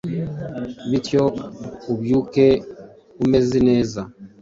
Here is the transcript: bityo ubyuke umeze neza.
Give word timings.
bityo 0.89 1.23
ubyuke 1.91 2.45
umeze 3.23 3.57
neza. 3.67 4.01